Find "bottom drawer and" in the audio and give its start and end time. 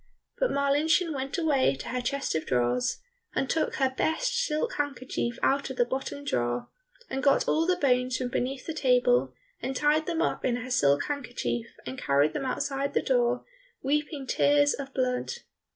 5.85-7.21